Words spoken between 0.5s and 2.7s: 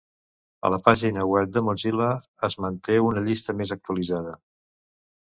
A la pàgina web de Mozilla es